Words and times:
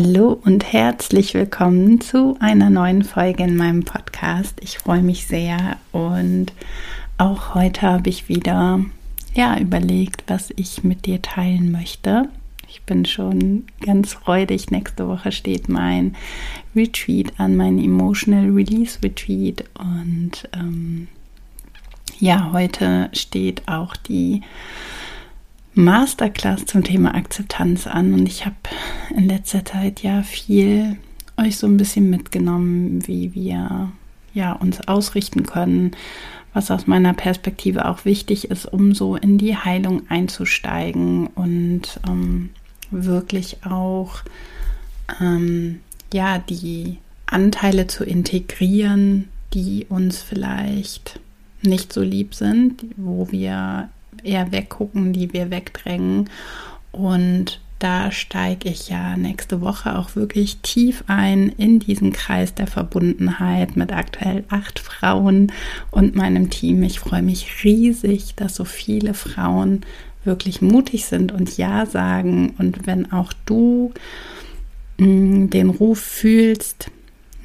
Hallo 0.00 0.38
und 0.44 0.72
herzlich 0.72 1.34
willkommen 1.34 2.00
zu 2.00 2.36
einer 2.38 2.70
neuen 2.70 3.02
Folge 3.02 3.42
in 3.42 3.56
meinem 3.56 3.82
Podcast. 3.82 4.54
Ich 4.60 4.78
freue 4.78 5.02
mich 5.02 5.26
sehr 5.26 5.76
und 5.90 6.52
auch 7.16 7.56
heute 7.56 7.82
habe 7.82 8.08
ich 8.08 8.28
wieder 8.28 8.78
ja 9.34 9.58
überlegt, 9.58 10.22
was 10.28 10.52
ich 10.54 10.84
mit 10.84 11.04
dir 11.04 11.20
teilen 11.20 11.72
möchte. 11.72 12.28
Ich 12.68 12.82
bin 12.82 13.06
schon 13.06 13.64
ganz 13.84 14.12
freudig. 14.12 14.70
Nächste 14.70 15.08
Woche 15.08 15.32
steht 15.32 15.68
mein 15.68 16.14
Retreat 16.76 17.32
an, 17.38 17.56
mein 17.56 17.80
Emotional 17.80 18.50
Release 18.50 19.00
Retreat 19.02 19.64
und 19.80 20.48
ähm, 20.52 21.08
ja, 22.20 22.52
heute 22.52 23.10
steht 23.14 23.66
auch 23.66 23.96
die 23.96 24.42
Masterclass 25.74 26.66
zum 26.66 26.82
Thema 26.82 27.14
Akzeptanz 27.14 27.86
an 27.86 28.14
und 28.14 28.26
ich 28.26 28.46
habe 28.46 28.56
in 29.14 29.28
letzter 29.28 29.64
Zeit 29.64 30.02
ja 30.02 30.22
viel 30.22 30.96
euch 31.36 31.56
so 31.56 31.66
ein 31.66 31.76
bisschen 31.76 32.10
mitgenommen, 32.10 33.06
wie 33.06 33.34
wir 33.34 33.92
ja 34.34 34.52
uns 34.52 34.86
ausrichten 34.88 35.44
können, 35.44 35.92
was 36.52 36.70
aus 36.70 36.86
meiner 36.86 37.14
Perspektive 37.14 37.86
auch 37.86 38.04
wichtig 38.04 38.50
ist, 38.50 38.66
um 38.66 38.94
so 38.94 39.16
in 39.16 39.38
die 39.38 39.56
Heilung 39.56 40.02
einzusteigen 40.08 41.28
und 41.28 42.00
ähm, 42.08 42.50
wirklich 42.90 43.64
auch 43.64 44.22
ähm, 45.20 45.80
ja 46.12 46.38
die 46.38 46.98
Anteile 47.26 47.86
zu 47.86 48.04
integrieren, 48.04 49.28
die 49.54 49.86
uns 49.88 50.22
vielleicht 50.22 51.20
nicht 51.62 51.92
so 51.92 52.02
lieb 52.02 52.34
sind, 52.34 52.84
wo 52.96 53.30
wir 53.30 53.88
eher 54.24 54.52
weggucken, 54.52 55.12
die 55.12 55.32
wir 55.32 55.50
wegdrängen. 55.50 56.30
Und 56.92 57.60
da 57.78 58.10
steige 58.10 58.68
ich 58.68 58.88
ja 58.88 59.16
nächste 59.16 59.60
Woche 59.60 59.96
auch 59.96 60.16
wirklich 60.16 60.58
tief 60.62 61.04
ein 61.06 61.48
in 61.50 61.78
diesen 61.78 62.12
Kreis 62.12 62.52
der 62.54 62.66
Verbundenheit 62.66 63.76
mit 63.76 63.92
aktuell 63.92 64.44
acht 64.48 64.80
Frauen 64.80 65.52
und 65.92 66.16
meinem 66.16 66.50
Team. 66.50 66.82
Ich 66.82 66.98
freue 66.98 67.22
mich 67.22 67.62
riesig, 67.62 68.34
dass 68.34 68.56
so 68.56 68.64
viele 68.64 69.14
Frauen 69.14 69.82
wirklich 70.24 70.60
mutig 70.60 71.04
sind 71.04 71.30
und 71.30 71.56
Ja 71.56 71.86
sagen. 71.86 72.54
Und 72.58 72.86
wenn 72.86 73.12
auch 73.12 73.32
du 73.46 73.92
mm, 74.98 75.46
den 75.50 75.70
Ruf 75.70 76.00
fühlst, 76.00 76.90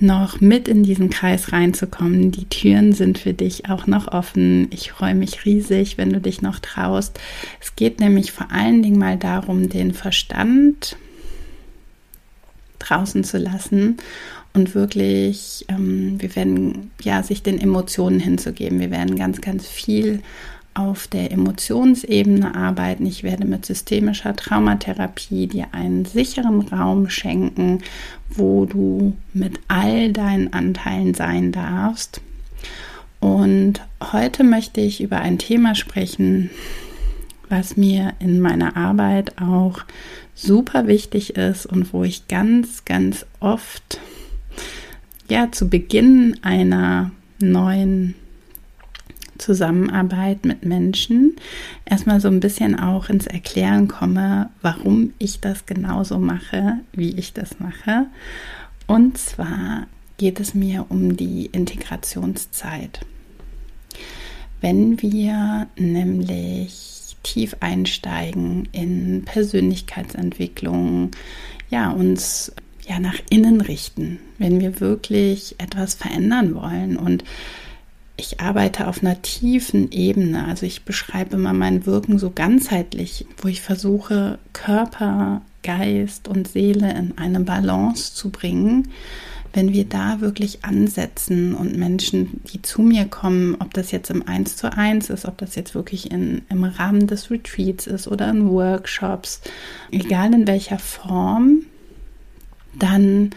noch 0.03 0.41
mit 0.41 0.67
in 0.67 0.83
diesen 0.83 1.09
Kreis 1.09 1.51
reinzukommen. 1.51 2.31
Die 2.31 2.45
Türen 2.45 2.93
sind 2.93 3.17
für 3.17 3.33
dich 3.33 3.69
auch 3.69 3.87
noch 3.87 4.07
offen. 4.09 4.67
Ich 4.69 4.91
freue 4.91 5.15
mich 5.15 5.45
riesig, 5.45 5.97
wenn 5.97 6.13
du 6.13 6.21
dich 6.21 6.41
noch 6.41 6.59
traust. 6.59 7.19
Es 7.59 7.75
geht 7.75 7.99
nämlich 7.99 8.31
vor 8.31 8.51
allen 8.51 8.83
Dingen 8.83 8.99
mal 8.99 9.17
darum, 9.17 9.69
den 9.69 9.93
Verstand 9.93 10.97
draußen 12.79 13.23
zu 13.23 13.37
lassen 13.37 13.97
und 14.53 14.75
wirklich, 14.75 15.65
ähm, 15.67 16.21
wir 16.21 16.35
werden 16.35 16.91
ja 17.01 17.23
sich 17.23 17.41
den 17.41 17.59
Emotionen 17.59 18.19
hinzugeben. 18.19 18.79
Wir 18.79 18.91
werden 18.91 19.15
ganz, 19.15 19.41
ganz 19.41 19.67
viel 19.67 20.21
auf 20.73 21.07
der 21.07 21.31
Emotionsebene 21.31 22.55
arbeiten. 22.55 23.05
Ich 23.05 23.23
werde 23.23 23.45
mit 23.45 23.65
systemischer 23.65 24.35
Traumatherapie 24.35 25.47
dir 25.47 25.67
einen 25.71 26.05
sicheren 26.05 26.61
Raum 26.61 27.09
schenken, 27.09 27.79
wo 28.29 28.65
du 28.65 29.15
mit 29.33 29.59
all 29.67 30.11
deinen 30.11 30.53
Anteilen 30.53 31.13
sein 31.13 31.51
darfst. 31.51 32.21
Und 33.19 33.81
heute 34.11 34.43
möchte 34.43 34.81
ich 34.81 35.01
über 35.01 35.19
ein 35.19 35.37
Thema 35.37 35.75
sprechen, 35.75 36.49
was 37.49 37.77
mir 37.77 38.13
in 38.19 38.41
meiner 38.41 38.75
Arbeit 38.75 39.39
auch 39.41 39.79
super 40.35 40.87
wichtig 40.87 41.35
ist 41.35 41.65
und 41.65 41.93
wo 41.93 42.03
ich 42.03 42.27
ganz, 42.27 42.83
ganz 42.85 43.25
oft 43.39 43.99
ja 45.29 45.51
zu 45.51 45.69
Beginn 45.69 46.37
einer 46.41 47.11
neuen 47.39 48.15
Zusammenarbeit 49.37 50.45
mit 50.45 50.65
Menschen 50.65 51.35
erstmal 51.85 52.19
so 52.21 52.27
ein 52.27 52.39
bisschen 52.39 52.79
auch 52.79 53.09
ins 53.09 53.27
Erklären 53.27 53.87
komme, 53.87 54.49
warum 54.61 55.13
ich 55.19 55.39
das 55.41 55.65
genauso 55.65 56.19
mache, 56.19 56.79
wie 56.93 57.11
ich 57.11 57.33
das 57.33 57.59
mache. 57.59 58.07
Und 58.87 59.17
zwar 59.17 59.87
geht 60.17 60.39
es 60.39 60.53
mir 60.53 60.85
um 60.89 61.17
die 61.17 61.47
Integrationszeit. 61.47 63.05
Wenn 64.61 65.01
wir 65.01 65.67
nämlich 65.75 67.17
tief 67.23 67.55
einsteigen 67.59 68.67
in 68.71 69.23
Persönlichkeitsentwicklung, 69.25 71.11
ja, 71.69 71.89
uns 71.89 72.53
ja 72.87 72.99
nach 72.99 73.17
innen 73.29 73.61
richten, 73.61 74.19
wenn 74.37 74.59
wir 74.59 74.79
wirklich 74.79 75.55
etwas 75.57 75.95
verändern 75.95 76.53
wollen 76.55 76.97
und 76.97 77.23
ich 78.15 78.39
arbeite 78.39 78.87
auf 78.87 79.01
einer 79.01 79.21
tiefen 79.21 79.91
Ebene. 79.91 80.45
Also 80.45 80.65
ich 80.65 80.83
beschreibe 80.83 81.35
immer 81.35 81.53
mein 81.53 81.85
Wirken 81.85 82.19
so 82.19 82.29
ganzheitlich, 82.29 83.25
wo 83.37 83.47
ich 83.47 83.61
versuche, 83.61 84.37
Körper, 84.53 85.41
Geist 85.63 86.27
und 86.27 86.47
Seele 86.47 86.93
in 86.93 87.17
eine 87.17 87.39
Balance 87.39 88.13
zu 88.13 88.29
bringen. 88.29 88.89
Wenn 89.51 89.71
wir 89.71 89.85
da 89.85 90.19
wirklich 90.19 90.65
ansetzen 90.65 91.53
und 91.53 91.77
Menschen, 91.77 92.41
die 92.51 92.61
zu 92.61 92.81
mir 92.81 93.05
kommen, 93.05 93.55
ob 93.59 93.73
das 93.73 93.91
jetzt 93.91 94.09
im 94.09 94.27
Eins 94.27 94.57
zu 94.57 94.75
eins 94.75 95.09
ist, 95.09 95.25
ob 95.25 95.37
das 95.37 95.55
jetzt 95.55 95.75
wirklich 95.75 96.11
in, 96.11 96.41
im 96.49 96.63
Rahmen 96.63 97.05
des 97.05 97.29
Retreats 97.29 97.85
ist 97.85 98.07
oder 98.07 98.29
in 98.29 98.49
Workshops, 98.49 99.41
egal 99.91 100.33
in 100.33 100.47
welcher 100.47 100.79
Form, 100.79 101.63
dann 102.77 103.29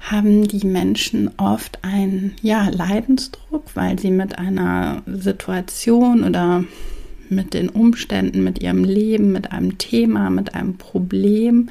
haben 0.00 0.48
die 0.48 0.66
Menschen 0.66 1.30
oft 1.36 1.78
einen 1.84 2.34
ja, 2.42 2.68
Leidensdruck, 2.68 3.64
weil 3.74 3.98
sie 3.98 4.10
mit 4.10 4.38
einer 4.38 5.02
Situation 5.06 6.24
oder 6.24 6.64
mit 7.28 7.54
den 7.54 7.68
Umständen, 7.68 8.42
mit 8.42 8.60
ihrem 8.60 8.82
Leben, 8.82 9.30
mit 9.30 9.52
einem 9.52 9.78
Thema, 9.78 10.30
mit 10.30 10.54
einem 10.54 10.78
Problem 10.78 11.68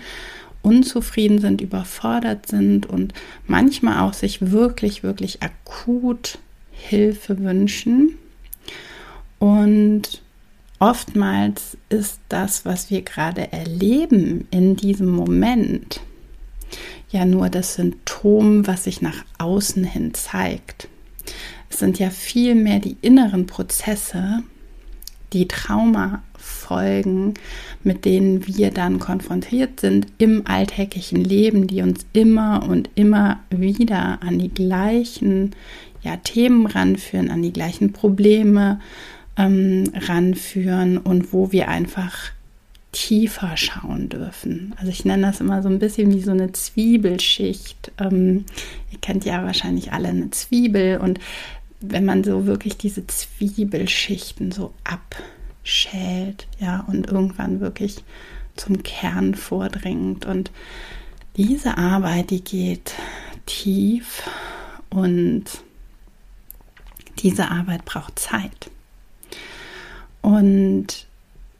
unzufrieden 0.62 1.40
sind, 1.40 1.62
überfordert 1.62 2.48
sind 2.48 2.86
und 2.86 3.14
manchmal 3.48 4.02
auch 4.02 4.14
sich 4.14 4.52
wirklich, 4.52 5.04
wirklich 5.04 5.42
akut 5.42 6.38
Hilfe 6.72 7.40
wünschen. 7.40 8.16
Und 9.40 10.22
oftmals 10.80 11.78
ist 11.90 12.20
das, 12.30 12.66
was 12.66 12.90
wir 12.90 13.02
gerade 13.02 13.52
erleben 13.52 14.48
in 14.52 14.76
diesem 14.76 15.10
Moment, 15.10 16.02
ja 17.12 17.26
nur 17.26 17.50
das 17.50 17.76
Symptom, 17.76 18.68
was 18.68 18.84
sich 18.86 19.02
nach 19.02 19.26
außen 19.38 19.84
hin 19.84 20.14
zeigt. 20.14 20.88
Es 21.70 21.80
sind 21.80 22.00
ja 22.00 22.10
vielmehr 22.10 22.80
die 22.80 22.98
inneren 23.02 23.46
Prozesse, 23.46 24.44
die 25.34 25.48
Traumafolgen, 25.48 27.36
mit 27.84 28.06
denen 28.06 28.48
wir 28.48 28.72
dann 28.72 29.00
konfrontiert 29.00 29.80
sind 29.80 30.08
im 30.18 30.48
alltäglichen 30.48 31.24
Leben, 31.24 31.68
die 31.68 31.82
uns 31.82 32.06
immer 32.14 32.68
und 32.68 32.90
immer 32.96 33.40
wieder 33.50 34.24
an 34.24 34.40
die 34.40 34.54
gleichen 34.54 35.52
ja, 36.02 36.18
Themen 36.18 36.66
ranführen, 36.66 37.30
an 37.30 37.42
die 37.42 37.54
gleichen 37.54 37.94
Probleme 37.94 38.80
ähm, 39.38 39.92
ranführen 39.94 40.98
und 40.98 41.34
wo 41.34 41.52
wir 41.52 41.68
einfach 41.68 42.32
tiefer 42.92 43.56
schauen 43.56 44.10
dürfen. 44.10 44.74
Also 44.78 44.90
ich 44.90 45.06
nenne 45.06 45.28
das 45.28 45.42
immer 45.42 45.62
so 45.62 45.70
ein 45.70 45.80
bisschen 45.80 46.12
wie 46.14 46.22
so 46.22 46.32
eine 46.32 46.52
Zwiebelschicht. 46.52 47.92
Ähm, 48.00 48.46
ihr 48.92 49.00
kennt 49.00 49.26
ja 49.26 49.44
wahrscheinlich 49.44 49.94
alle 49.94 50.08
eine 50.08 50.32
Zwiebel 50.32 50.98
und 50.98 51.20
wenn 51.82 52.06
man 52.06 52.24
so 52.24 52.46
wirklich 52.46 52.78
diese 52.78 53.06
Zwiebelschichten 53.08 54.52
so 54.52 54.74
abschält, 54.84 56.48
ja, 56.60 56.84
und 56.88 57.08
irgendwann 57.08 57.62
wirklich 57.62 58.04
zum 58.56 58.84
Kern 58.84 59.36
vordringt. 59.36 60.26
Und 60.26 60.52
diese 61.38 61.78
Arbeit, 61.78 62.32
die 62.32 62.44
geht 62.44 62.96
tief 63.46 64.24
und 64.90 65.46
diese 67.20 67.50
Arbeit 67.50 67.86
braucht 67.86 68.20
Zeit. 68.20 68.70
Und 70.22 71.08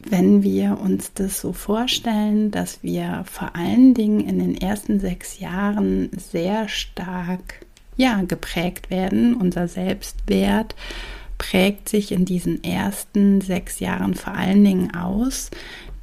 wenn 0.08 0.42
wir 0.42 0.78
uns 0.80 1.12
das 1.12 1.40
so 1.40 1.52
vorstellen, 1.52 2.50
dass 2.50 2.82
wir 2.82 3.24
vor 3.30 3.54
allen 3.54 3.94
Dingen 3.94 4.20
in 4.20 4.38
den 4.38 4.56
ersten 4.56 4.98
sechs 4.98 5.40
Jahren 5.40 6.10
sehr 6.16 6.68
stark 6.68 7.66
ja, 7.96 8.22
geprägt 8.22 8.90
werden, 8.90 9.34
unser 9.34 9.68
Selbstwert 9.68 10.74
prägt 11.36 11.88
sich 11.88 12.12
in 12.12 12.24
diesen 12.24 12.64
ersten 12.64 13.40
sechs 13.40 13.80
Jahren 13.80 14.14
vor 14.14 14.34
allen 14.34 14.64
Dingen 14.64 14.94
aus, 14.94 15.50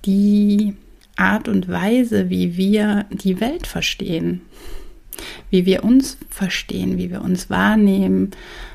die 0.06 0.76
Art 1.16 1.48
und 1.48 1.68
Weise, 1.68 2.30
wie 2.30 2.58
wir 2.58 3.06
die 3.12 3.40
Welt 3.40 3.66
verstehen 3.66 4.42
wie 5.50 5.66
wir 5.66 5.84
uns 5.84 6.18
verstehen, 6.30 6.98
wie 6.98 7.10
wir 7.12 7.22
uns 7.22 7.50
wahrnehmen, 7.50 8.32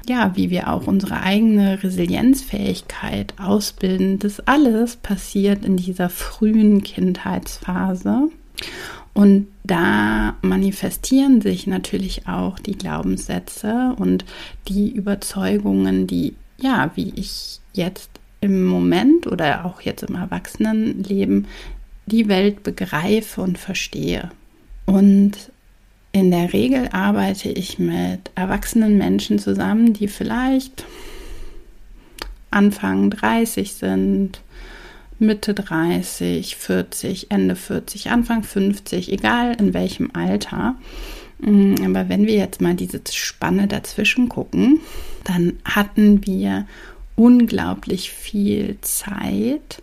ja, 0.08 0.32
wie 0.34 0.50
wir 0.50 0.72
auch 0.72 0.86
unsere 0.86 1.22
eigene 1.22 1.82
Resilienzfähigkeit 1.82 3.34
ausbilden. 3.38 4.18
Das 4.18 4.40
alles 4.40 4.96
passiert 4.96 5.64
in 5.64 5.76
dieser 5.76 6.08
frühen 6.08 6.82
Kindheitsphase. 6.82 8.28
Und 9.14 9.48
da 9.64 10.36
manifestieren 10.42 11.40
sich 11.40 11.66
natürlich 11.66 12.26
auch 12.26 12.58
die 12.58 12.76
Glaubenssätze 12.76 13.94
und 13.98 14.24
die 14.68 14.90
Überzeugungen, 14.90 16.06
die, 16.06 16.34
ja, 16.58 16.90
wie 16.94 17.12
ich 17.14 17.60
jetzt 17.74 18.10
im 18.40 18.64
Moment 18.64 19.26
oder 19.26 19.64
auch 19.64 19.82
jetzt 19.82 20.02
im 20.02 20.14
Erwachsenenleben 20.16 21.46
die 22.06 22.28
Welt 22.28 22.62
begreife 22.62 23.40
und 23.40 23.58
verstehe. 23.58 24.30
Und 24.86 25.51
in 26.12 26.30
der 26.30 26.52
Regel 26.52 26.88
arbeite 26.92 27.48
ich 27.48 27.78
mit 27.78 28.30
erwachsenen 28.34 28.98
Menschen 28.98 29.38
zusammen, 29.38 29.94
die 29.94 30.08
vielleicht 30.08 30.84
Anfang 32.50 33.10
30 33.10 33.72
sind, 33.72 34.42
Mitte 35.18 35.54
30, 35.54 36.56
40, 36.56 37.30
Ende 37.30 37.56
40, 37.56 38.10
Anfang 38.10 38.42
50, 38.42 39.10
egal 39.10 39.56
in 39.58 39.72
welchem 39.72 40.10
Alter. 40.12 40.76
Mm, 41.38 41.74
aber 41.84 42.08
wenn 42.08 42.26
wir 42.26 42.34
jetzt 42.34 42.60
mal 42.60 42.74
diese 42.74 43.00
Spanne 43.10 43.66
dazwischen 43.66 44.28
gucken, 44.28 44.80
dann 45.24 45.54
hatten 45.64 46.26
wir 46.26 46.66
unglaublich 47.16 48.10
viel 48.10 48.76
Zeit, 48.82 49.82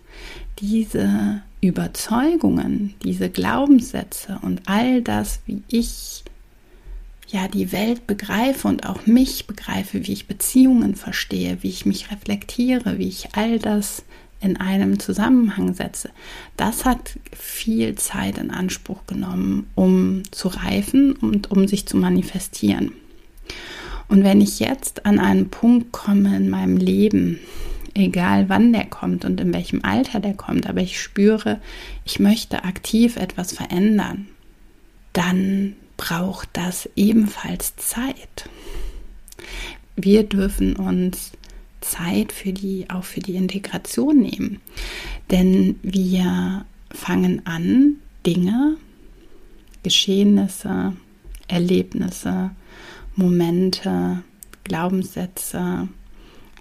diese 0.60 1.42
Überzeugungen, 1.60 2.94
diese 3.04 3.28
Glaubenssätze 3.28 4.38
und 4.42 4.62
all 4.66 5.02
das, 5.02 5.40
wie 5.46 5.62
ich 5.68 6.24
ja 7.28 7.48
die 7.48 7.70
Welt 7.72 8.06
begreife 8.06 8.66
und 8.66 8.86
auch 8.86 9.06
mich 9.06 9.46
begreife, 9.46 10.06
wie 10.06 10.12
ich 10.12 10.26
Beziehungen 10.26 10.94
verstehe, 10.94 11.58
wie 11.60 11.68
ich 11.68 11.86
mich 11.86 12.10
reflektiere, 12.10 12.98
wie 12.98 13.08
ich 13.08 13.34
all 13.34 13.58
das 13.58 14.04
in 14.40 14.56
einem 14.56 14.98
Zusammenhang 14.98 15.74
setze. 15.74 16.10
Das 16.56 16.84
hat 16.84 17.18
viel 17.36 17.94
Zeit 17.96 18.38
in 18.38 18.50
Anspruch 18.50 19.06
genommen, 19.06 19.68
um 19.74 20.22
zu 20.30 20.48
reifen 20.48 21.12
und 21.12 21.50
um 21.50 21.68
sich 21.68 21.86
zu 21.86 21.96
manifestieren. 21.98 22.92
Und 24.08 24.24
wenn 24.24 24.40
ich 24.40 24.58
jetzt 24.58 25.06
an 25.06 25.20
einen 25.20 25.50
Punkt 25.50 25.92
komme 25.92 26.36
in 26.36 26.48
meinem 26.48 26.78
Leben, 26.78 27.38
egal 27.94 28.48
wann 28.48 28.72
der 28.72 28.86
kommt 28.86 29.24
und 29.24 29.40
in 29.40 29.52
welchem 29.52 29.84
Alter 29.84 30.20
der 30.20 30.34
kommt, 30.34 30.68
aber 30.68 30.80
ich 30.80 31.00
spüre, 31.00 31.60
ich 32.04 32.18
möchte 32.18 32.64
aktiv 32.64 33.16
etwas 33.16 33.52
verändern, 33.52 34.28
dann 35.12 35.74
braucht 35.96 36.48
das 36.54 36.88
ebenfalls 36.96 37.76
Zeit. 37.76 38.48
Wir 39.96 40.22
dürfen 40.22 40.76
uns 40.76 41.32
Zeit 41.80 42.32
für 42.32 42.52
die, 42.52 42.88
auch 42.88 43.04
für 43.04 43.20
die 43.20 43.36
Integration 43.36 44.18
nehmen. 44.18 44.60
Denn 45.30 45.78
wir 45.82 46.64
fangen 46.90 47.44
an, 47.46 47.96
Dinge, 48.26 48.76
Geschehnisse, 49.82 50.94
Erlebnisse, 51.48 52.50
Momente, 53.16 54.22
Glaubenssätze, 54.64 55.88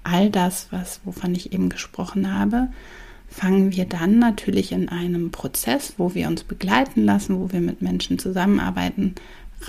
all 0.10 0.30
das, 0.30 0.68
was, 0.72 1.02
wovon 1.06 1.36
ich 1.36 1.54
eben 1.54 1.70
gesprochen 1.70 2.34
habe, 2.34 2.70
fangen 3.28 3.76
wir 3.76 3.86
dann 3.86 4.18
natürlich 4.18 4.72
in 4.72 4.90
einem 4.90 5.32
Prozess, 5.32 5.94
wo 5.98 6.16
wir 6.16 6.28
uns 6.28 6.44
begleiten 6.44 7.06
lassen, 7.06 7.40
wo 7.40 7.52
wir 7.52 7.62
mit 7.62 7.82
Menschen 7.82 8.18
zusammenarbeiten, 8.18 9.16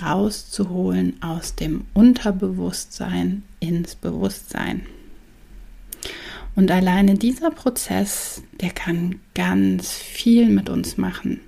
rauszuholen 0.01 1.21
aus 1.21 1.55
dem 1.55 1.85
Unterbewusstsein 1.93 3.43
ins 3.59 3.95
Bewusstsein. 3.95 4.81
Und 6.55 6.71
alleine 6.71 7.15
dieser 7.15 7.51
Prozess, 7.51 8.41
der 8.59 8.71
kann 8.71 9.19
ganz 9.35 9.91
viel 9.91 10.49
mit 10.49 10.69
uns 10.69 10.97
machen. 10.97 11.39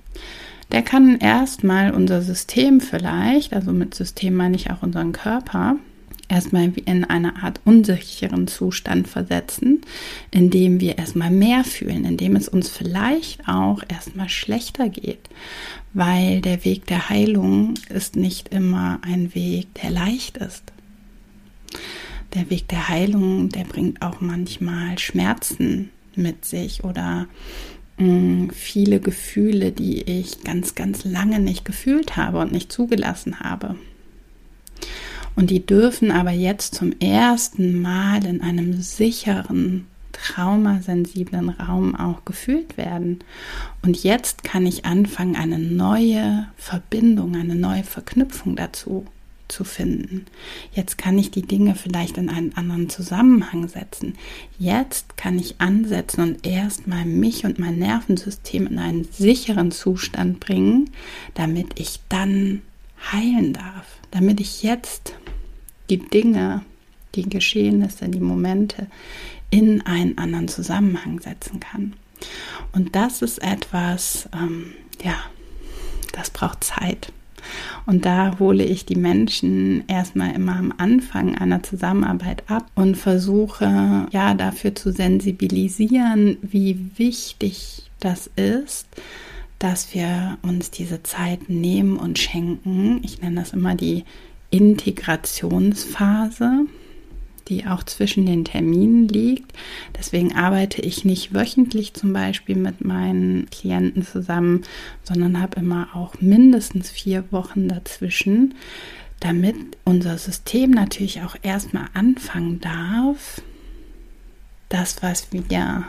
Der 0.72 0.82
kann 0.82 1.18
erstmal 1.18 1.92
unser 1.92 2.22
System 2.22 2.80
vielleicht, 2.80 3.52
also 3.52 3.72
mit 3.72 3.94
System 3.94 4.34
meine 4.34 4.56
ich 4.56 4.70
auch 4.70 4.82
unseren 4.82 5.12
Körper, 5.12 5.76
erstmal 6.34 6.72
in 6.84 7.04
eine 7.04 7.42
Art 7.42 7.60
unsicheren 7.64 8.48
Zustand 8.48 9.06
versetzen, 9.06 9.82
in 10.32 10.50
dem 10.50 10.80
wir 10.80 10.98
erstmal 10.98 11.30
mehr 11.30 11.62
fühlen, 11.62 12.04
in 12.04 12.16
dem 12.16 12.34
es 12.34 12.48
uns 12.48 12.68
vielleicht 12.68 13.48
auch 13.48 13.82
erstmal 13.88 14.28
schlechter 14.28 14.88
geht, 14.88 15.30
weil 15.92 16.40
der 16.40 16.64
Weg 16.64 16.86
der 16.86 17.08
Heilung 17.08 17.74
ist 17.88 18.16
nicht 18.16 18.48
immer 18.48 18.98
ein 19.02 19.34
Weg, 19.34 19.72
der 19.74 19.90
leicht 19.90 20.38
ist. 20.38 20.64
Der 22.34 22.50
Weg 22.50 22.66
der 22.68 22.88
Heilung, 22.88 23.48
der 23.50 23.62
bringt 23.62 24.02
auch 24.02 24.20
manchmal 24.20 24.98
Schmerzen 24.98 25.90
mit 26.16 26.44
sich 26.44 26.82
oder 26.82 27.28
mm, 27.98 28.48
viele 28.50 28.98
Gefühle, 28.98 29.70
die 29.70 30.02
ich 30.02 30.42
ganz, 30.42 30.74
ganz 30.74 31.04
lange 31.04 31.38
nicht 31.38 31.64
gefühlt 31.64 32.16
habe 32.16 32.40
und 32.40 32.50
nicht 32.50 32.72
zugelassen 32.72 33.38
habe. 33.38 33.76
Und 35.36 35.50
die 35.50 35.64
dürfen 35.64 36.10
aber 36.10 36.30
jetzt 36.30 36.74
zum 36.74 36.92
ersten 37.00 37.82
Mal 37.82 38.24
in 38.24 38.40
einem 38.40 38.80
sicheren, 38.80 39.86
traumasensiblen 40.12 41.50
Raum 41.50 41.96
auch 41.96 42.24
gefühlt 42.24 42.76
werden. 42.76 43.18
Und 43.82 44.02
jetzt 44.02 44.44
kann 44.44 44.64
ich 44.64 44.84
anfangen, 44.84 45.36
eine 45.36 45.58
neue 45.58 46.46
Verbindung, 46.56 47.34
eine 47.36 47.56
neue 47.56 47.82
Verknüpfung 47.82 48.54
dazu 48.56 49.06
zu 49.48 49.64
finden. 49.64 50.24
Jetzt 50.72 50.98
kann 50.98 51.18
ich 51.18 51.30
die 51.30 51.42
Dinge 51.42 51.74
vielleicht 51.74 52.16
in 52.16 52.30
einen 52.30 52.56
anderen 52.56 52.88
Zusammenhang 52.88 53.68
setzen. 53.68 54.14
Jetzt 54.58 55.16
kann 55.16 55.38
ich 55.38 55.60
ansetzen 55.60 56.22
und 56.22 56.46
erstmal 56.46 57.04
mich 57.04 57.44
und 57.44 57.58
mein 57.58 57.78
Nervensystem 57.78 58.66
in 58.66 58.78
einen 58.78 59.04
sicheren 59.04 59.70
Zustand 59.70 60.40
bringen, 60.40 60.90
damit 61.34 61.78
ich 61.78 62.00
dann 62.08 62.62
heilen 63.12 63.52
darf, 63.52 63.86
damit 64.10 64.40
ich 64.40 64.62
jetzt 64.62 65.14
die 65.90 65.98
Dinge, 65.98 66.62
die 67.14 67.28
Geschehnisse, 67.28 68.08
die 68.08 68.20
Momente 68.20 68.86
in 69.50 69.82
einen 69.82 70.18
anderen 70.18 70.48
Zusammenhang 70.48 71.20
setzen 71.20 71.60
kann. 71.60 71.94
Und 72.72 72.96
das 72.96 73.22
ist 73.22 73.42
etwas, 73.42 74.28
ähm, 74.34 74.72
ja, 75.02 75.14
das 76.12 76.30
braucht 76.30 76.64
Zeit. 76.64 77.12
Und 77.86 78.06
da 78.06 78.38
hole 78.38 78.64
ich 78.64 78.86
die 78.86 78.96
Menschen 78.96 79.84
erstmal 79.86 80.34
immer 80.34 80.56
am 80.56 80.72
Anfang 80.78 81.36
einer 81.36 81.62
Zusammenarbeit 81.62 82.44
ab 82.48 82.66
und 82.74 82.96
versuche 82.96 84.06
ja 84.10 84.34
dafür 84.34 84.74
zu 84.74 84.92
sensibilisieren, 84.92 86.38
wie 86.40 86.90
wichtig 86.96 87.90
das 88.00 88.30
ist, 88.36 88.86
dass 89.58 89.94
wir 89.94 90.38
uns 90.42 90.70
diese 90.70 91.02
Zeit 91.02 91.48
nehmen 91.48 91.96
und 91.96 92.18
schenken. 92.18 93.00
Ich 93.04 93.20
nenne 93.20 93.36
das 93.36 93.52
immer 93.52 93.74
die 93.74 94.04
Integrationsphase, 94.54 96.66
die 97.48 97.66
auch 97.66 97.82
zwischen 97.82 98.24
den 98.24 98.44
Terminen 98.44 99.08
liegt. 99.08 99.52
Deswegen 99.98 100.36
arbeite 100.36 100.80
ich 100.80 101.04
nicht 101.04 101.34
wöchentlich 101.34 101.94
zum 101.94 102.12
Beispiel 102.12 102.54
mit 102.54 102.84
meinen 102.84 103.50
Klienten 103.50 104.06
zusammen, 104.06 104.62
sondern 105.02 105.42
habe 105.42 105.58
immer 105.58 105.88
auch 105.94 106.20
mindestens 106.20 106.88
vier 106.88 107.24
Wochen 107.32 107.66
dazwischen, 107.66 108.54
damit 109.18 109.56
unser 109.84 110.18
System 110.18 110.70
natürlich 110.70 111.22
auch 111.22 111.34
erstmal 111.42 111.88
anfangen 111.92 112.60
darf, 112.60 113.42
das, 114.68 115.02
was 115.02 115.32
wir 115.32 115.84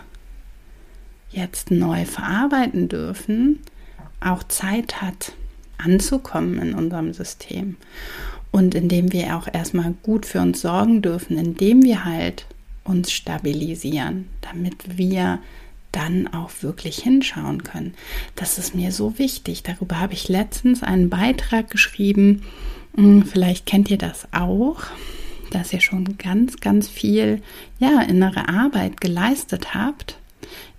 jetzt 1.29 1.69
neu 1.69 2.05
verarbeiten 2.05 2.89
dürfen, 2.89 3.59
auch 4.21 4.41
Zeit 4.43 5.03
hat 5.03 5.33
anzukommen 5.77 6.57
in 6.59 6.73
unserem 6.73 7.13
System 7.13 7.75
und 8.55 8.73
indem 8.73 9.11
wir 9.11 9.35
auch 9.35 9.47
erstmal 9.51 9.93
gut 10.01 10.25
für 10.25 10.39
uns 10.39 10.61
sorgen 10.61 11.01
dürfen, 11.01 11.37
indem 11.37 11.83
wir 11.83 12.05
halt 12.05 12.45
uns 12.85 13.11
stabilisieren, 13.11 14.29
damit 14.39 14.97
wir 14.97 15.39
dann 15.91 16.27
auch 16.33 16.51
wirklich 16.61 16.99
hinschauen 16.99 17.63
können. 17.63 17.95
Das 18.37 18.57
ist 18.57 18.73
mir 18.73 18.93
so 18.93 19.19
wichtig. 19.19 19.63
Darüber 19.63 19.99
habe 19.99 20.13
ich 20.13 20.29
letztens 20.29 20.83
einen 20.83 21.09
Beitrag 21.09 21.69
geschrieben. 21.69 22.43
Hm, 22.95 23.25
vielleicht 23.25 23.65
kennt 23.65 23.91
ihr 23.91 23.97
das 23.97 24.25
auch, 24.31 24.83
dass 25.51 25.73
ihr 25.73 25.81
schon 25.81 26.17
ganz, 26.17 26.61
ganz 26.61 26.87
viel 26.87 27.41
ja, 27.79 28.03
innere 28.03 28.47
Arbeit 28.47 29.01
geleistet 29.01 29.73
habt 29.73 30.17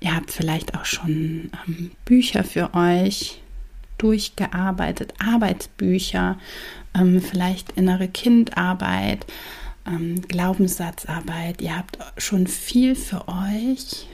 Ihr 0.00 0.14
habt 0.14 0.30
vielleicht 0.30 0.76
auch 0.76 0.84
schon 0.84 1.50
ähm, 1.66 1.90
Bücher 2.04 2.44
für 2.44 2.74
euch 2.74 3.40
durchgearbeitet, 3.98 5.14
Arbeitsbücher, 5.18 6.38
ähm, 6.94 7.20
vielleicht 7.20 7.72
innere 7.72 8.08
Kindarbeit, 8.08 9.26
ähm, 9.86 10.20
Glaubenssatzarbeit. 10.22 11.62
Ihr 11.62 11.76
habt 11.76 11.98
schon 12.18 12.46
viel 12.46 12.94
für 12.94 13.28
euch 13.28 14.06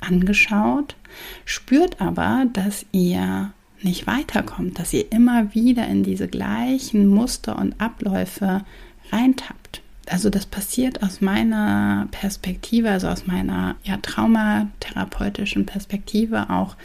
angeschaut, 0.00 0.96
spürt 1.44 2.00
aber, 2.00 2.46
dass 2.52 2.86
ihr 2.92 3.52
nicht 3.82 4.06
weiterkommt, 4.06 4.78
dass 4.78 4.92
ihr 4.92 5.10
immer 5.12 5.54
wieder 5.54 5.86
in 5.86 6.02
diese 6.02 6.28
gleichen 6.28 7.06
Muster 7.06 7.58
und 7.58 7.80
Abläufe 7.80 8.64
reintappt. 9.12 9.82
Also 10.10 10.30
das 10.30 10.46
passiert 10.46 11.02
aus 11.02 11.20
meiner 11.20 12.08
Perspektive, 12.10 12.90
also 12.90 13.08
aus 13.08 13.26
meiner 13.26 13.76
ja, 13.84 13.98
traumatherapeutischen 13.98 15.66
Perspektive 15.66 16.48
auch 16.50 16.76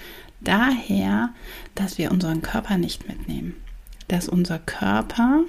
daher, 0.43 1.29
dass 1.75 1.97
wir 1.97 2.11
unseren 2.11 2.41
Körper 2.41 2.77
nicht 2.77 3.07
mitnehmen. 3.07 3.55
Dass 4.07 4.27
unser 4.27 4.59
Körper 4.59 5.41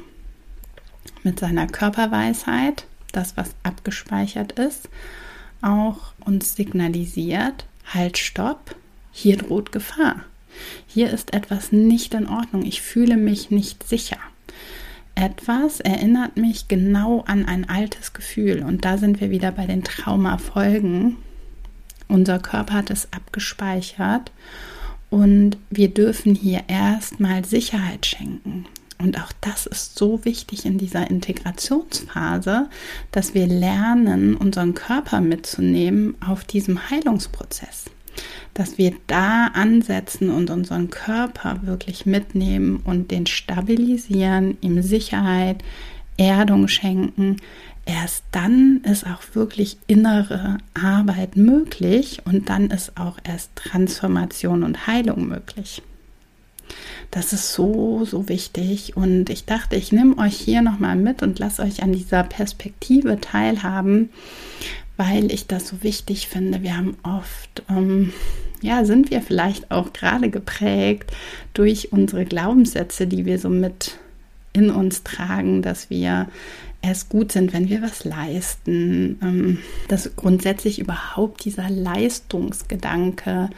mit 1.22 1.38
seiner 1.38 1.66
Körperweisheit, 1.66 2.86
das 3.12 3.36
was 3.36 3.54
abgespeichert 3.62 4.52
ist, 4.52 4.88
auch 5.62 6.12
uns 6.24 6.56
signalisiert, 6.56 7.66
halt, 7.92 8.18
stopp, 8.18 8.76
hier 9.12 9.36
droht 9.36 9.72
Gefahr. 9.72 10.24
Hier 10.86 11.10
ist 11.10 11.32
etwas 11.32 11.72
nicht 11.72 12.14
in 12.14 12.28
Ordnung. 12.28 12.64
Ich 12.64 12.82
fühle 12.82 13.16
mich 13.16 13.50
nicht 13.50 13.86
sicher. 13.86 14.18
Etwas 15.14 15.80
erinnert 15.80 16.36
mich 16.36 16.68
genau 16.68 17.22
an 17.26 17.46
ein 17.46 17.68
altes 17.68 18.12
Gefühl. 18.12 18.62
Und 18.62 18.84
da 18.84 18.98
sind 18.98 19.20
wir 19.20 19.30
wieder 19.30 19.52
bei 19.52 19.66
den 19.66 19.84
Traumafolgen. 19.84 21.16
Unser 22.08 22.38
Körper 22.38 22.74
hat 22.74 22.90
es 22.90 23.12
abgespeichert 23.12 24.32
und 25.10 25.56
wir 25.70 25.88
dürfen 25.88 26.34
hier 26.34 26.62
erstmal 26.68 27.44
Sicherheit 27.44 28.06
schenken. 28.06 28.66
Und 28.98 29.20
auch 29.20 29.32
das 29.40 29.66
ist 29.66 29.98
so 29.98 30.24
wichtig 30.24 30.64
in 30.64 30.78
dieser 30.78 31.10
Integrationsphase, 31.10 32.68
dass 33.10 33.34
wir 33.34 33.46
lernen, 33.46 34.36
unseren 34.36 34.74
Körper 34.74 35.20
mitzunehmen 35.20 36.16
auf 36.24 36.44
diesem 36.44 36.90
Heilungsprozess 36.90 37.84
dass 38.54 38.78
wir 38.78 38.94
da 39.08 39.48
ansetzen 39.48 40.30
und 40.30 40.48
unseren 40.50 40.88
Körper 40.88 41.60
wirklich 41.64 42.06
mitnehmen 42.06 42.80
und 42.84 43.10
den 43.10 43.26
stabilisieren, 43.26 44.56
ihm 44.60 44.80
Sicherheit, 44.80 45.62
Erdung 46.16 46.68
schenken. 46.68 47.36
Erst 47.86 48.24
dann 48.32 48.80
ist 48.84 49.06
auch 49.06 49.22
wirklich 49.34 49.76
innere 49.86 50.58
Arbeit 50.72 51.36
möglich 51.36 52.22
und 52.24 52.48
dann 52.48 52.70
ist 52.70 52.96
auch 52.96 53.18
erst 53.24 53.54
Transformation 53.56 54.62
und 54.62 54.86
Heilung 54.86 55.28
möglich. 55.28 55.82
Das 57.10 57.32
ist 57.32 57.52
so, 57.52 58.04
so 58.04 58.28
wichtig. 58.28 58.96
Und 58.96 59.28
ich 59.30 59.44
dachte, 59.44 59.76
ich 59.76 59.92
nehme 59.92 60.18
euch 60.18 60.36
hier 60.36 60.62
nochmal 60.62 60.96
mit 60.96 61.22
und 61.22 61.38
lasse 61.38 61.62
euch 61.62 61.82
an 61.82 61.92
dieser 61.92 62.24
Perspektive 62.24 63.20
teilhaben, 63.20 64.10
weil 64.96 65.30
ich 65.30 65.46
das 65.46 65.68
so 65.68 65.82
wichtig 65.82 66.28
finde. 66.28 66.62
Wir 66.62 66.76
haben 66.76 66.96
oft, 67.02 67.62
ähm, 67.68 68.12
ja, 68.62 68.84
sind 68.84 69.10
wir 69.10 69.20
vielleicht 69.20 69.70
auch 69.70 69.92
gerade 69.92 70.30
geprägt 70.30 71.12
durch 71.52 71.92
unsere 71.92 72.24
Glaubenssätze, 72.24 73.06
die 73.06 73.26
wir 73.26 73.38
so 73.38 73.50
mit 73.50 73.98
in 74.54 74.70
uns 74.70 75.02
tragen, 75.02 75.60
dass 75.60 75.90
wir 75.90 76.28
es 76.80 77.08
gut 77.08 77.32
sind, 77.32 77.52
wenn 77.52 77.68
wir 77.68 77.82
was 77.82 78.04
leisten, 78.04 79.18
ähm, 79.22 79.58
dass 79.88 80.16
grundsätzlich 80.16 80.78
überhaupt 80.78 81.44
dieser 81.44 81.68
Leistungsgedanke 81.68 83.50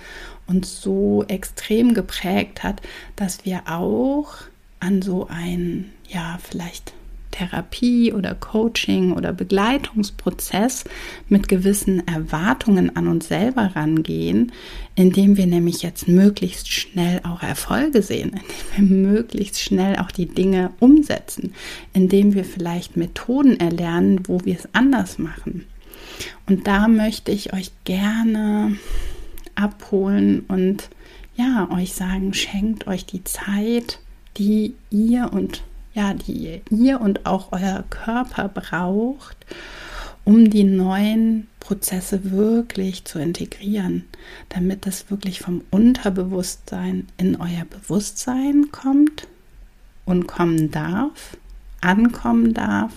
uns 0.46 0.80
so 0.80 1.24
extrem 1.28 1.94
geprägt 1.94 2.62
hat, 2.62 2.82
dass 3.14 3.44
wir 3.44 3.62
auch 3.66 4.34
an 4.80 5.02
so 5.02 5.26
ein, 5.28 5.90
ja, 6.08 6.38
vielleicht 6.42 6.92
Therapie 7.36 8.12
oder 8.12 8.34
Coaching 8.34 9.12
oder 9.12 9.32
Begleitungsprozess 9.32 10.84
mit 11.28 11.48
gewissen 11.48 12.06
Erwartungen 12.06 12.96
an 12.96 13.08
uns 13.08 13.28
selber 13.28 13.72
rangehen, 13.74 14.52
indem 14.94 15.36
wir 15.36 15.46
nämlich 15.46 15.82
jetzt 15.82 16.08
möglichst 16.08 16.72
schnell 16.72 17.20
auch 17.24 17.42
Erfolge 17.42 18.02
sehen, 18.02 18.40
indem 18.76 18.90
wir 18.90 19.12
möglichst 19.12 19.60
schnell 19.60 19.96
auch 19.96 20.10
die 20.10 20.26
Dinge 20.26 20.70
umsetzen, 20.80 21.52
indem 21.92 22.34
wir 22.34 22.44
vielleicht 22.44 22.96
Methoden 22.96 23.60
erlernen, 23.60 24.20
wo 24.26 24.40
wir 24.44 24.54
es 24.54 24.68
anders 24.72 25.18
machen. 25.18 25.66
Und 26.46 26.66
da 26.66 26.88
möchte 26.88 27.30
ich 27.32 27.52
euch 27.52 27.70
gerne 27.84 28.76
abholen 29.54 30.44
und 30.48 30.88
ja, 31.34 31.68
euch 31.70 31.92
sagen, 31.92 32.32
schenkt 32.32 32.86
euch 32.86 33.04
die 33.04 33.24
Zeit, 33.24 34.00
die 34.38 34.74
ihr 34.90 35.30
und 35.32 35.62
ja, 35.96 36.12
die 36.12 36.60
ihr 36.70 37.00
und 37.00 37.24
auch 37.24 37.52
euer 37.52 37.82
Körper 37.88 38.48
braucht, 38.48 39.36
um 40.24 40.50
die 40.50 40.64
neuen 40.64 41.48
Prozesse 41.58 42.30
wirklich 42.30 43.06
zu 43.06 43.18
integrieren, 43.18 44.04
damit 44.50 44.86
es 44.86 45.10
wirklich 45.10 45.40
vom 45.40 45.62
Unterbewusstsein 45.70 47.08
in 47.16 47.36
euer 47.36 47.64
Bewusstsein 47.70 48.70
kommt 48.72 49.26
und 50.04 50.28
kommen 50.28 50.70
darf, 50.70 51.38
ankommen 51.80 52.52
darf 52.52 52.92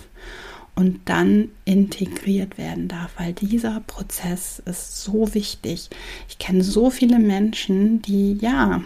und 0.74 1.00
dann 1.06 1.48
integriert 1.64 2.58
werden 2.58 2.86
darf, 2.86 3.12
weil 3.16 3.32
dieser 3.32 3.80
Prozess 3.86 4.62
ist 4.66 5.02
so 5.02 5.32
wichtig. 5.32 5.88
Ich 6.28 6.38
kenne 6.38 6.62
so 6.62 6.90
viele 6.90 7.18
Menschen, 7.18 8.02
die 8.02 8.34
ja 8.34 8.82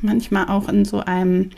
manchmal 0.00 0.48
auch 0.48 0.70
in 0.70 0.86
so 0.86 1.00
einem 1.00 1.50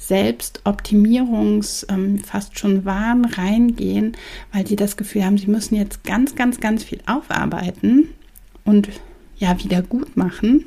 Selbstoptimierungs 0.00 1.86
ähm, 1.90 2.18
fast 2.18 2.58
schon 2.58 2.84
Wahn 2.84 3.26
reingehen, 3.26 4.16
weil 4.52 4.66
sie 4.66 4.76
das 4.76 4.96
Gefühl 4.96 5.24
haben, 5.24 5.38
sie 5.38 5.46
müssen 5.46 5.74
jetzt 5.76 6.04
ganz, 6.04 6.34
ganz, 6.34 6.58
ganz 6.58 6.82
viel 6.82 7.00
aufarbeiten 7.06 8.08
und 8.64 8.88
ja 9.36 9.62
wieder 9.62 9.82
gut 9.82 10.16
machen, 10.16 10.64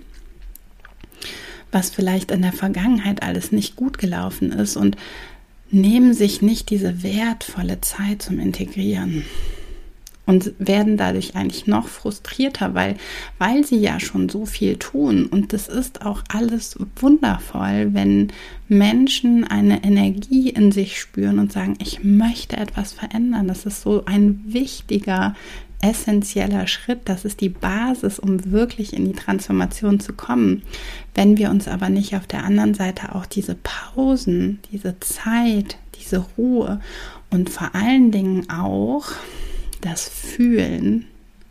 was 1.71 1.89
vielleicht 1.89 2.29
in 2.31 2.43
der 2.43 2.53
Vergangenheit 2.53 3.23
alles 3.23 3.51
nicht 3.51 3.75
gut 3.75 3.97
gelaufen 3.97 4.51
ist 4.51 4.77
und 4.77 4.97
nehmen 5.71 6.13
sich 6.13 6.43
nicht 6.43 6.69
diese 6.69 7.01
wertvolle 7.01 7.81
Zeit 7.81 8.21
zum 8.21 8.39
Integrieren 8.39 9.25
und 10.25 10.53
werden 10.57 10.95
dadurch 10.95 11.35
eigentlich 11.35 11.67
noch 11.67 11.87
frustrierter, 11.87 12.73
weil, 12.73 12.95
weil 13.39 13.65
sie 13.65 13.77
ja 13.77 13.99
schon 13.99 14.29
so 14.29 14.45
viel 14.45 14.77
tun. 14.77 15.25
Und 15.25 15.51
das 15.51 15.67
ist 15.67 16.05
auch 16.05 16.23
alles 16.29 16.77
wundervoll, 16.95 17.93
wenn 17.93 18.31
Menschen 18.69 19.43
eine 19.43 19.83
Energie 19.83 20.49
in 20.49 20.71
sich 20.71 20.99
spüren 20.99 21.39
und 21.39 21.51
sagen, 21.51 21.75
ich 21.79 22.03
möchte 22.03 22.55
etwas 22.55 22.93
verändern. 22.93 23.47
Das 23.47 23.65
ist 23.65 23.81
so 23.81 24.05
ein 24.05 24.41
wichtiger, 24.45 25.35
essentieller 25.81 26.67
Schritt. 26.67 27.01
Das 27.05 27.25
ist 27.25 27.41
die 27.41 27.49
Basis, 27.49 28.17
um 28.17 28.51
wirklich 28.51 28.93
in 28.93 29.05
die 29.05 29.19
Transformation 29.19 29.99
zu 29.99 30.13
kommen. 30.13 30.63
Wenn 31.13 31.37
wir 31.37 31.49
uns 31.49 31.67
aber 31.67 31.89
nicht 31.89 32.15
auf 32.15 32.25
der 32.25 32.45
anderen 32.45 32.73
Seite 32.73 33.13
auch 33.13 33.25
diese 33.25 33.57
Pausen, 33.61 34.59
diese 34.71 34.97
Zeit, 35.01 35.77
diese 35.99 36.25
Ruhe 36.37 36.79
und 37.29 37.49
vor 37.49 37.75
allen 37.75 38.11
Dingen 38.11 38.49
auch 38.49 39.07
das 39.83 40.07
Fühlen 40.07 41.05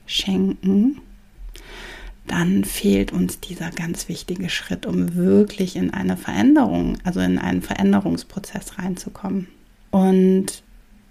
schenken, 0.06 1.00
dann 2.26 2.64
fehlt 2.64 3.12
uns 3.12 3.40
dieser 3.40 3.70
ganz 3.70 4.08
wichtige 4.08 4.48
Schritt, 4.48 4.86
um 4.86 5.14
wirklich 5.14 5.76
in 5.76 5.92
eine 5.92 6.16
Veränderung, 6.16 6.98
also 7.04 7.20
in 7.20 7.38
einen 7.38 7.62
Veränderungsprozess 7.62 8.78
reinzukommen. 8.78 9.48
Und 9.90 10.62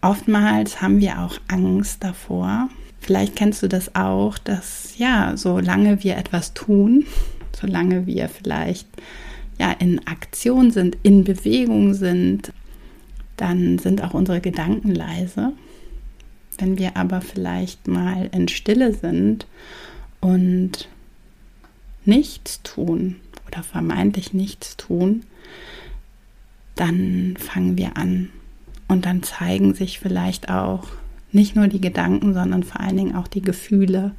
oftmals 0.01 0.81
haben 0.81 0.99
wir 0.99 1.19
auch 1.19 1.37
Angst 1.47 2.03
davor. 2.03 2.69
Vielleicht 2.99 3.35
kennst 3.35 3.61
du 3.61 3.67
das 3.67 3.95
auch, 3.95 4.37
dass 4.37 4.97
ja, 4.97 5.33
solange 5.35 6.03
wir 6.03 6.17
etwas 6.17 6.53
tun, 6.53 7.05
solange 7.59 8.07
wir 8.07 8.29
vielleicht 8.29 8.87
ja 9.59 9.71
in 9.71 10.05
Aktion 10.07 10.71
sind, 10.71 10.97
in 11.03 11.23
Bewegung 11.23 11.93
sind, 11.93 12.51
dann 13.37 13.79
sind 13.79 14.03
auch 14.03 14.13
unsere 14.13 14.41
Gedanken 14.41 14.93
leise. 14.95 15.53
Wenn 16.61 16.77
wir 16.77 16.95
aber 16.95 17.21
vielleicht 17.21 17.87
mal 17.87 18.29
in 18.31 18.47
Stille 18.47 18.93
sind 18.93 19.47
und 20.19 20.87
nichts 22.05 22.61
tun 22.61 23.15
oder 23.47 23.63
vermeintlich 23.63 24.33
nichts 24.33 24.77
tun, 24.77 25.23
dann 26.75 27.35
fangen 27.39 27.79
wir 27.79 27.97
an 27.97 28.29
und 28.87 29.07
dann 29.07 29.23
zeigen 29.23 29.73
sich 29.73 29.99
vielleicht 29.99 30.49
auch 30.49 30.87
nicht 31.31 31.55
nur 31.55 31.67
die 31.67 31.81
Gedanken, 31.81 32.35
sondern 32.35 32.61
vor 32.61 32.79
allen 32.79 32.97
Dingen 32.97 33.15
auch 33.15 33.27
die 33.27 33.41
Gefühle. 33.41 34.11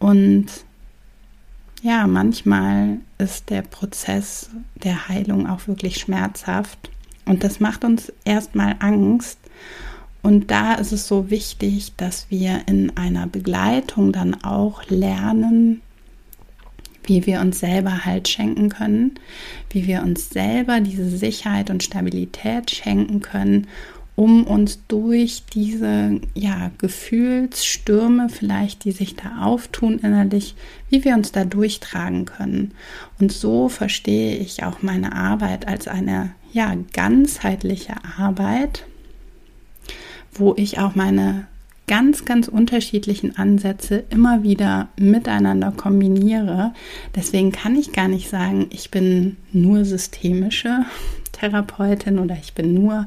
Und 0.00 0.46
ja, 1.82 2.08
manchmal 2.08 2.98
ist 3.18 3.50
der 3.50 3.62
Prozess 3.62 4.50
der 4.74 5.08
Heilung 5.08 5.46
auch 5.48 5.68
wirklich 5.68 5.98
schmerzhaft 5.98 6.90
und 7.26 7.44
das 7.44 7.60
macht 7.60 7.84
uns 7.84 8.12
erstmal 8.24 8.74
Angst 8.80 9.38
und 10.24 10.50
da 10.50 10.72
ist 10.76 10.90
es 10.90 11.06
so 11.06 11.28
wichtig, 11.28 11.92
dass 11.98 12.30
wir 12.30 12.62
in 12.66 12.96
einer 12.96 13.26
Begleitung 13.26 14.10
dann 14.10 14.42
auch 14.42 14.82
lernen, 14.88 15.82
wie 17.02 17.26
wir 17.26 17.42
uns 17.42 17.60
selber 17.60 18.06
Halt 18.06 18.26
schenken 18.26 18.70
können, 18.70 19.16
wie 19.68 19.86
wir 19.86 20.02
uns 20.02 20.30
selber 20.30 20.80
diese 20.80 21.10
Sicherheit 21.10 21.68
und 21.68 21.82
Stabilität 21.82 22.70
schenken 22.70 23.20
können, 23.20 23.66
um 24.16 24.44
uns 24.44 24.78
durch 24.88 25.42
diese 25.52 26.22
ja, 26.34 26.70
Gefühlsstürme 26.78 28.30
vielleicht, 28.30 28.84
die 28.84 28.92
sich 28.92 29.16
da 29.16 29.42
auftun 29.42 29.98
innerlich, 29.98 30.54
wie 30.88 31.04
wir 31.04 31.12
uns 31.12 31.32
da 31.32 31.44
durchtragen 31.44 32.24
können. 32.24 32.72
Und 33.20 33.30
so 33.30 33.68
verstehe 33.68 34.36
ich 34.36 34.64
auch 34.64 34.80
meine 34.80 35.14
Arbeit 35.14 35.68
als 35.68 35.86
eine 35.86 36.30
ja, 36.50 36.74
ganzheitliche 36.94 37.96
Arbeit, 38.16 38.86
wo 40.34 40.54
ich 40.56 40.78
auch 40.78 40.94
meine 40.94 41.46
ganz, 41.86 42.24
ganz 42.24 42.48
unterschiedlichen 42.48 43.36
Ansätze 43.36 44.04
immer 44.10 44.42
wieder 44.42 44.88
miteinander 44.96 45.72
kombiniere. 45.72 46.72
Deswegen 47.14 47.52
kann 47.52 47.76
ich 47.76 47.92
gar 47.92 48.08
nicht 48.08 48.30
sagen, 48.30 48.68
ich 48.70 48.90
bin 48.90 49.36
nur 49.52 49.84
systemische 49.84 50.84
Therapeutin 51.32 52.18
oder 52.18 52.36
ich 52.40 52.54
bin 52.54 52.74
nur 52.74 53.06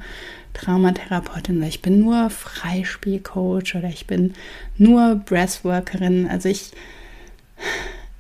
Traumatherapeutin 0.54 1.58
oder 1.58 1.68
ich 1.68 1.82
bin 1.82 2.02
nur 2.02 2.30
Freispielcoach 2.30 3.76
oder 3.76 3.90
ich 3.90 4.06
bin 4.06 4.34
nur 4.78 5.16
Breathworkerin. 5.16 6.28
Also 6.28 6.50
ich, 6.50 6.72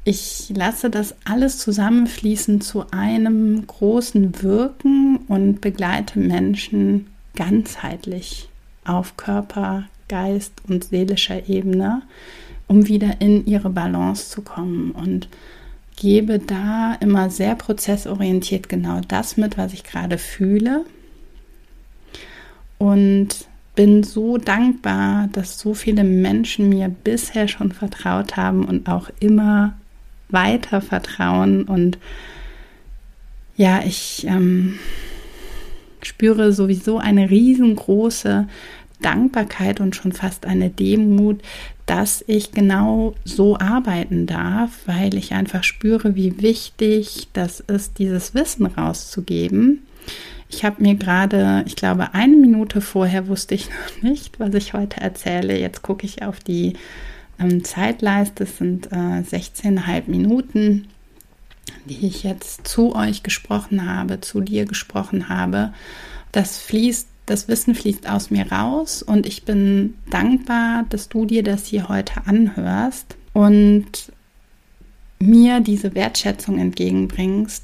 ich 0.03 0.51
lasse 0.55 0.89
das 0.89 1.15
alles 1.25 1.59
zusammenfließen 1.59 2.61
zu 2.61 2.89
einem 2.91 3.65
großen 3.67 4.41
Wirken 4.41 5.17
und 5.27 5.61
begleite 5.61 6.19
Menschen 6.19 7.07
ganzheitlich 7.35 8.49
auf 8.88 9.17
Körper, 9.17 9.86
Geist 10.08 10.53
und 10.67 10.86
seelischer 10.86 11.50
Ebene, 11.50 12.01
um 12.67 12.88
wieder 12.88 13.20
in 13.20 13.46
ihre 13.46 13.70
Balance 13.70 14.29
zu 14.29 14.41
kommen 14.41 14.91
und 14.91 15.27
gebe 15.96 16.39
da 16.39 16.96
immer 17.00 17.29
sehr 17.29 17.56
prozessorientiert 17.56 18.70
genau 18.70 19.01
das 19.08 19.38
mit, 19.38 19.58
was 19.58 19.74
ich 19.74 19.84
gerade 19.84 20.17
fühle 20.17 20.86
und 22.77 23.48
bin 23.75 24.03
so 24.03 24.38
dankbar, 24.38 25.29
dass 25.32 25.60
so 25.60 25.74
viele 25.74 26.03
Menschen 26.03 26.70
mir 26.70 26.89
bisher 26.89 27.48
schon 27.48 27.72
vertraut 27.72 28.36
haben 28.36 28.65
und 28.65 28.89
auch 28.89 29.10
immer 29.20 29.77
weiter 30.29 30.82
vertrauen. 30.82 31.63
Und 31.63 32.00
ja, 33.56 33.82
ich 33.86 34.25
ähm, 34.27 34.79
spüre 36.01 36.53
sowieso 36.53 36.98
eine 36.98 37.29
riesengroße 37.29 38.48
Dankbarkeit 39.01 39.79
und 39.79 39.95
schon 39.95 40.11
fast 40.11 40.45
eine 40.45 40.69
Demut, 40.69 41.41
dass 41.85 42.23
ich 42.27 42.51
genau 42.51 43.13
so 43.23 43.57
arbeiten 43.57 44.25
darf, 44.25 44.71
weil 44.85 45.15
ich 45.15 45.33
einfach 45.33 45.63
spüre, 45.63 46.15
wie 46.15 46.41
wichtig 46.41 47.27
das 47.33 47.59
ist, 47.59 47.99
dieses 47.99 48.33
Wissen 48.33 48.65
rauszugeben 48.65 49.83
ich 50.49 50.63
habe 50.63 50.81
mir 50.81 50.95
gerade, 50.95 51.63
ich 51.67 51.75
glaube, 51.75 52.13
eine 52.13 52.35
Minute 52.35 52.81
vorher 52.81 53.27
wusste 53.27 53.55
ich 53.55 53.69
noch 53.95 54.01
nicht, 54.01 54.39
was 54.39 54.53
ich 54.53 54.73
heute 54.73 55.01
erzähle. 55.01 55.59
Jetzt 55.59 55.81
gucke 55.81 56.05
ich 56.05 56.23
auf 56.23 56.39
die 56.39 56.73
ähm, 57.39 57.63
Zeitleiste. 57.63 58.43
Es 58.43 58.57
sind 58.57 58.91
äh, 58.91 59.21
16,5 59.21 60.03
Minuten, 60.07 60.87
die 61.85 62.07
ich 62.07 62.23
jetzt 62.23 62.67
zu 62.67 62.95
euch 62.95 63.23
gesprochen 63.23 63.89
habe, 63.89 64.21
zu 64.21 64.41
dir 64.41 64.65
gesprochen 64.65 65.29
habe. 65.29 65.73
Das 66.31 66.57
fließt, 66.59 67.07
das 67.27 67.48
Wissen 67.48 67.75
fließt 67.75 68.10
aus 68.10 68.31
mir 68.31 68.51
raus 68.51 69.03
und 69.03 69.27
ich 69.27 69.43
bin 69.43 69.96
dankbar, 70.10 70.86
dass 70.89 71.10
du 71.10 71.25
dir 71.25 71.43
das 71.43 71.67
hier 71.67 71.89
heute 71.89 72.25
anhörst 72.25 73.15
und 73.34 74.12
mir 75.19 75.60
diese 75.60 75.93
Wertschätzung 75.93 76.57
entgegenbringst, 76.57 77.63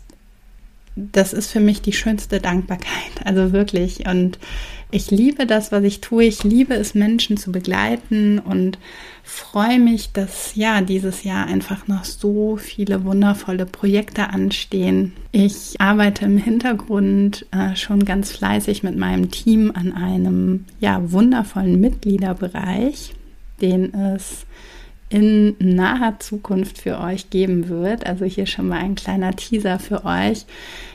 das 0.95 1.33
ist 1.33 1.51
für 1.51 1.59
mich 1.59 1.81
die 1.81 1.93
schönste 1.93 2.39
Dankbarkeit. 2.39 3.25
Also 3.25 3.51
wirklich. 3.51 4.07
Und 4.07 4.37
ich 4.91 5.09
liebe 5.09 5.47
das, 5.47 5.71
was 5.71 5.83
ich 5.83 6.01
tue. 6.01 6.25
Ich 6.25 6.43
liebe 6.43 6.75
es, 6.75 6.93
Menschen 6.93 7.35
zu 7.37 7.51
begleiten 7.51 8.37
und 8.37 8.77
freue 9.23 9.79
mich, 9.79 10.11
dass 10.11 10.53
ja 10.55 10.81
dieses 10.81 11.23
Jahr 11.23 11.47
einfach 11.47 11.87
noch 11.87 12.03
so 12.03 12.57
viele 12.57 13.03
wundervolle 13.03 13.65
Projekte 13.65 14.29
anstehen. 14.29 15.13
Ich 15.31 15.81
arbeite 15.81 16.25
im 16.25 16.37
Hintergrund 16.37 17.47
äh, 17.51 17.75
schon 17.75 18.05
ganz 18.05 18.31
fleißig 18.31 18.83
mit 18.83 18.95
meinem 18.95 19.31
Team 19.31 19.71
an 19.73 19.93
einem 19.93 20.65
ja 20.79 21.11
wundervollen 21.11 21.79
Mitgliederbereich, 21.79 23.15
den 23.61 23.93
es 23.95 24.45
in 25.13 25.55
naher 25.59 26.19
Zukunft 26.19 26.79
für 26.79 26.99
euch 26.99 27.29
geben 27.29 27.69
wird. 27.69 28.07
Also 28.07 28.25
hier 28.25 28.47
schon 28.47 28.67
mal 28.67 28.79
ein 28.79 28.95
kleiner 28.95 29.35
Teaser 29.35 29.77
für 29.77 30.05
euch. 30.05 30.45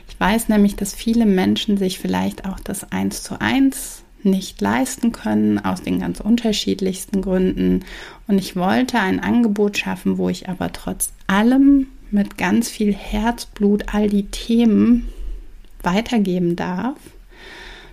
Ich 0.09 0.19
weiß 0.19 0.49
nämlich, 0.49 0.75
dass 0.75 0.93
viele 0.93 1.25
Menschen 1.25 1.77
sich 1.77 1.99
vielleicht 1.99 2.43
auch 2.45 2.59
das 2.59 2.91
eins 2.91 3.23
zu 3.23 3.39
eins 3.39 4.03
nicht 4.21 4.59
leisten 4.59 5.13
können, 5.13 5.63
aus 5.63 5.83
den 5.83 6.01
ganz 6.01 6.19
unterschiedlichsten 6.19 7.21
Gründen. 7.21 7.85
Und 8.27 8.37
ich 8.39 8.57
wollte 8.57 8.99
ein 8.99 9.21
Angebot 9.21 9.77
schaffen, 9.77 10.17
wo 10.17 10.27
ich 10.27 10.49
aber 10.49 10.73
trotz 10.73 11.13
allem 11.27 11.87
mit 12.11 12.37
ganz 12.37 12.67
viel 12.67 12.93
Herzblut 12.93 13.93
all 13.93 14.09
die 14.09 14.25
Themen 14.25 15.07
weitergeben 15.81 16.57
darf 16.57 16.97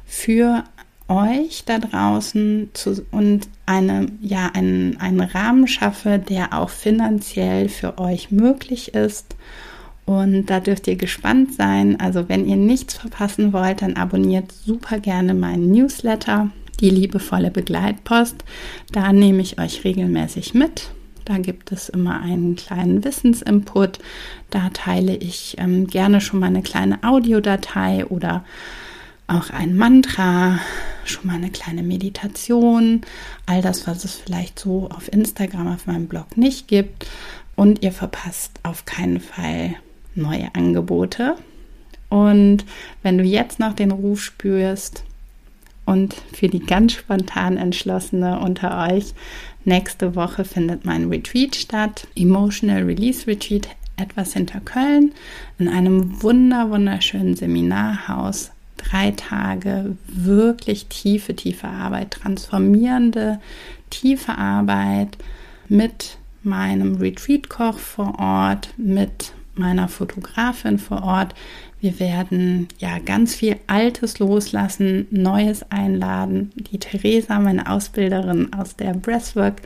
für 0.04 0.64
euch 1.09 1.64
da 1.64 1.79
draußen 1.79 2.71
zu, 2.73 3.05
und 3.11 3.49
eine, 3.64 4.07
ja, 4.21 4.51
einen, 4.55 4.99
einen 5.01 5.21
Rahmen 5.21 5.69
schaffe, 5.69 6.19
der 6.19 6.53
auch 6.53 6.71
finanziell 6.71 7.69
für 7.69 7.99
euch 7.99 8.31
möglich 8.31 8.95
ist. 8.95 9.37
Und 10.05 10.47
da 10.47 10.61
dürft 10.61 10.87
ihr 10.87 10.97
gespannt 10.97 11.55
sein. 11.55 12.01
Also 12.01 12.29
wenn 12.29 12.47
ihr 12.47 12.57
nichts 12.57 12.95
verpassen 12.95 13.53
wollt, 13.53 13.83
dann 13.83 13.97
abonniert 13.97 14.53
super 14.53 15.01
gerne 15.01 15.35
meinen 15.35 15.71
Newsletter, 15.71 16.51
die 16.81 16.90
liebevolle 16.90 17.51
Begleitpost. 17.51 18.37
Da 18.92 19.12
nehme 19.12 19.42
ich 19.42 19.61
euch 19.61 19.85
regelmäßig 19.85 20.55
mit. 20.55 20.90
Da 21.25 21.38
gibt 21.38 21.73
es 21.73 21.88
immer 21.88 22.21
einen 22.21 22.55
kleinen 22.55 23.05
Wissensinput. 23.05 23.99
Da 24.51 24.71
teile 24.71 25.16
ich 25.16 25.57
ähm, 25.59 25.88
gerne 25.88 26.21
schon 26.21 26.38
mal 26.38 26.47
eine 26.47 26.62
kleine 26.62 27.03
Audiodatei 27.03 28.07
oder 28.07 28.45
auch 29.27 29.51
ein 29.51 29.77
Mantra, 29.77 30.61
schon 31.09 31.27
mal 31.27 31.37
eine 31.37 31.51
kleine 31.51 31.83
Meditation, 31.83 33.03
all 33.47 33.62
das, 33.62 33.87
was 33.87 34.05
es 34.05 34.14
vielleicht 34.14 34.59
so 34.59 34.88
auf 34.90 35.12
Instagram, 35.12 35.73
auf 35.73 35.87
meinem 35.87 36.07
Blog 36.07 36.37
nicht 36.37 36.69
gibt. 36.69 37.07
Und 37.55 37.83
ihr 37.83 37.92
verpasst 37.92 38.53
auf 38.62 38.85
keinen 38.85 39.21
Fall 39.21 39.77
neue 40.14 40.55
Angebote. 40.55 41.37
Und 42.09 42.64
wenn 43.03 43.19
du 43.19 43.25
jetzt 43.25 43.59
noch 43.59 43.73
den 43.73 43.90
Ruf 43.90 44.23
spürst 44.23 45.05
und 45.85 46.14
für 46.33 46.49
die 46.49 46.61
ganz 46.61 46.92
spontan 46.92 47.57
Entschlossene 47.57 48.40
unter 48.40 48.88
euch, 48.92 49.14
nächste 49.64 50.14
Woche 50.14 50.45
findet 50.45 50.85
mein 50.85 51.09
Retreat 51.09 51.57
statt, 51.57 52.07
Emotional 52.14 52.83
Release 52.83 53.27
Retreat, 53.27 53.69
etwas 53.97 54.35
hinter 54.35 54.61
Köln, 54.61 55.12
in 55.59 55.69
einem 55.69 56.23
wunder, 56.23 56.71
wunderschönen 56.71 57.35
Seminarhaus 57.35 58.51
drei 58.88 59.12
Tage 59.12 59.96
wirklich 60.07 60.87
tiefe, 60.87 61.35
tiefe 61.35 61.68
Arbeit, 61.68 62.12
transformierende, 62.12 63.40
tiefe 63.90 64.37
Arbeit 64.37 65.16
mit 65.68 66.18
meinem 66.42 66.96
Retreat-Koch 66.96 67.79
vor 67.79 68.18
Ort, 68.18 68.70
mit 68.77 69.33
meiner 69.55 69.88
Fotografin 69.88 70.79
vor 70.79 71.03
Ort. 71.03 71.35
Wir 71.81 71.99
werden 71.99 72.68
ja 72.79 72.99
ganz 72.99 73.35
viel 73.35 73.57
Altes 73.66 74.18
loslassen, 74.18 75.07
Neues 75.11 75.70
einladen. 75.70 76.53
Die 76.55 76.79
Theresa, 76.79 77.38
meine 77.38 77.70
Ausbilderin 77.70 78.53
aus 78.53 78.77
der 78.77 78.94
Breathwork 78.94 79.62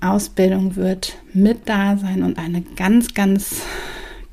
Ausbildung, 0.00 0.76
wird 0.76 1.16
mit 1.32 1.68
da 1.68 1.96
sein 1.96 2.22
und 2.22 2.38
eine 2.38 2.62
ganz, 2.76 3.14
ganz 3.14 3.62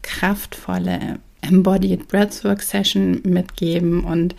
kraftvolle 0.04 1.19
Embodied 1.47 2.08
Breathwork 2.08 2.62
Session 2.62 3.21
mitgeben. 3.23 4.03
Und 4.03 4.36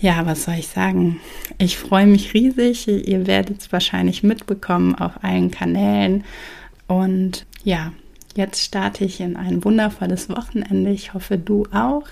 ja, 0.00 0.26
was 0.26 0.44
soll 0.44 0.54
ich 0.54 0.68
sagen? 0.68 1.20
Ich 1.58 1.78
freue 1.78 2.06
mich 2.06 2.34
riesig. 2.34 2.88
Ihr 2.88 3.26
werdet 3.26 3.60
es 3.60 3.72
wahrscheinlich 3.72 4.22
mitbekommen 4.22 4.94
auf 4.94 5.22
allen 5.22 5.50
Kanälen. 5.50 6.24
Und 6.86 7.46
ja, 7.64 7.92
jetzt 8.34 8.62
starte 8.62 9.04
ich 9.04 9.20
in 9.20 9.36
ein 9.36 9.64
wundervolles 9.64 10.28
Wochenende. 10.28 10.90
Ich 10.90 11.14
hoffe, 11.14 11.38
du 11.38 11.66
auch. 11.72 12.06